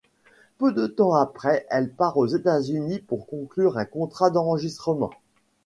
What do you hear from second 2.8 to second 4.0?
pour conclure un